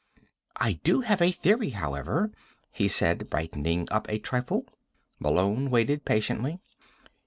"I 0.55 0.79
do 0.83 1.01
have 1.01 1.21
a 1.21 1.29
theory, 1.31 1.69
however," 1.77 2.31
he 2.73 2.87
said, 2.87 3.29
brightening 3.29 3.87
up 3.91 4.09
a 4.09 4.17
trifle. 4.17 4.65
Malone 5.19 5.69
waited 5.69 6.05
patiently. 6.05 6.59